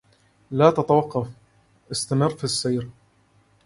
لا 0.51 0.71
تتوقف, 0.71 1.27
استمر 1.91 2.29
في 2.29 2.43
السير. 2.43 2.89